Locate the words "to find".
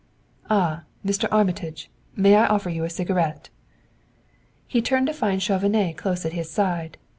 5.05-5.43